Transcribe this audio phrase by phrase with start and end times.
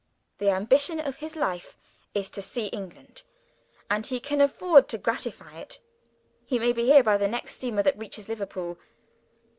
[0.39, 1.77] The ambition of his life
[2.15, 3.21] is to see England:
[3.87, 5.79] and he can afford to gratify it.
[6.43, 8.79] He may be here by the next steamer that reaches Liverpool."